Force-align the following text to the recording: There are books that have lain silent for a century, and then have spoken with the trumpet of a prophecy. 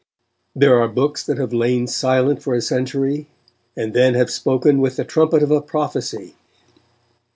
There 0.55 0.81
are 0.81 0.87
books 0.87 1.23
that 1.27 1.37
have 1.37 1.53
lain 1.53 1.85
silent 1.85 2.41
for 2.41 2.55
a 2.55 2.61
century, 2.63 3.27
and 3.77 3.93
then 3.93 4.15
have 4.15 4.31
spoken 4.31 4.79
with 4.81 4.95
the 4.95 5.05
trumpet 5.05 5.43
of 5.43 5.51
a 5.51 5.61
prophecy. 5.61 6.33